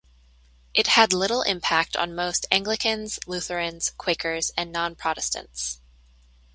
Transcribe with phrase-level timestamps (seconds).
[0.73, 5.79] It had little impact on most Anglicans, Lutherans, Quakers, and non-Protestants.